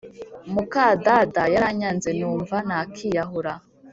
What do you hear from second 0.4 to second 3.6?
Mukadada yaranyanze numva nakiyahura